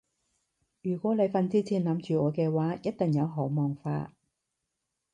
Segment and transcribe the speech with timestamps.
[0.81, 4.11] 如果你瞓之前諗住我嘅話一定有好夢發